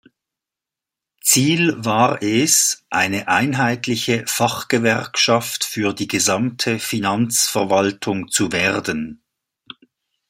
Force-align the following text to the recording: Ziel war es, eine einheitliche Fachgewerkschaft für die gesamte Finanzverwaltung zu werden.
Ziel 1.21 1.75
war 1.85 2.23
es, 2.23 2.83
eine 2.89 3.27
einheitliche 3.27 4.25
Fachgewerkschaft 4.25 5.63
für 5.63 5.93
die 5.93 6.07
gesamte 6.07 6.79
Finanzverwaltung 6.79 8.27
zu 8.27 8.51
werden. 8.51 9.21